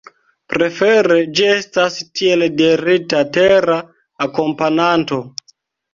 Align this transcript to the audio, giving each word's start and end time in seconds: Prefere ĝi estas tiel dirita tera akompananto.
Prefere 0.53 1.17
ĝi 1.39 1.45
estas 1.57 1.97
tiel 2.21 2.45
dirita 2.63 3.23
tera 3.37 3.77
akompananto. 4.29 5.25